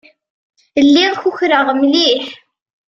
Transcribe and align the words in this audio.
Lliɣ 0.85 1.13
kukraɣ 1.21 1.67
mliḥ. 1.81 2.25